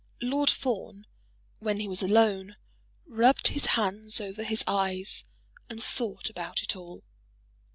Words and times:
Lord 0.19 0.49
Fawn, 0.49 1.05
when 1.59 1.79
he 1.79 1.87
was 1.87 2.01
alone, 2.01 2.55
rubbed 3.05 3.49
his 3.49 3.67
hands 3.77 4.19
over 4.19 4.43
his 4.43 4.63
eyes 4.65 5.25
and 5.69 5.83
thought 5.83 6.27
about 6.27 6.63
it 6.63 6.75
all. 6.75 7.03